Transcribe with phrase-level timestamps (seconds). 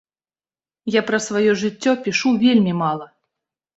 [0.95, 3.07] Я пра сваё жыццё пішу вельмі мала.